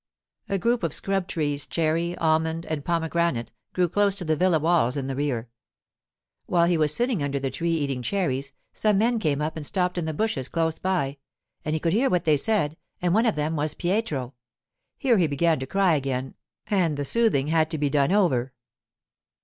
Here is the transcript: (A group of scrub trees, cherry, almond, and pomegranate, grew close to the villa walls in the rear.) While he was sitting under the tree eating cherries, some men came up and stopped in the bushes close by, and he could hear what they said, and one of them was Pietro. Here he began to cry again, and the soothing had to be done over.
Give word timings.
(A 0.49 0.57
group 0.57 0.81
of 0.81 0.95
scrub 0.95 1.27
trees, 1.27 1.67
cherry, 1.67 2.17
almond, 2.17 2.65
and 2.65 2.83
pomegranate, 2.83 3.51
grew 3.71 3.87
close 3.87 4.15
to 4.15 4.25
the 4.25 4.35
villa 4.35 4.57
walls 4.57 4.97
in 4.97 5.05
the 5.05 5.15
rear.) 5.15 5.47
While 6.47 6.65
he 6.65 6.75
was 6.75 6.91
sitting 6.91 7.21
under 7.21 7.39
the 7.39 7.51
tree 7.51 7.69
eating 7.75 8.01
cherries, 8.01 8.51
some 8.73 8.97
men 8.97 9.19
came 9.19 9.43
up 9.43 9.55
and 9.55 9.63
stopped 9.63 9.99
in 9.99 10.05
the 10.05 10.11
bushes 10.15 10.49
close 10.49 10.79
by, 10.79 11.17
and 11.63 11.75
he 11.75 11.79
could 11.79 11.93
hear 11.93 12.09
what 12.09 12.25
they 12.25 12.35
said, 12.35 12.77
and 12.99 13.13
one 13.13 13.27
of 13.27 13.35
them 13.35 13.55
was 13.55 13.75
Pietro. 13.75 14.33
Here 14.97 15.19
he 15.19 15.27
began 15.27 15.59
to 15.59 15.67
cry 15.67 15.93
again, 15.93 16.33
and 16.65 16.97
the 16.97 17.05
soothing 17.05 17.49
had 17.49 17.69
to 17.69 17.77
be 17.77 17.91
done 17.91 18.11
over. 18.11 18.53